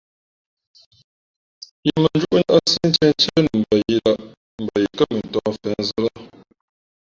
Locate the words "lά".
6.05-6.11